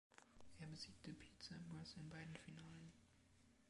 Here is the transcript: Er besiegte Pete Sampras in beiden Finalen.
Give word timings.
Er 0.59 0.65
besiegte 0.65 1.13
Pete 1.13 1.43
Sampras 1.43 1.93
in 1.95 2.09
beiden 2.09 2.35
Finalen. 2.37 2.91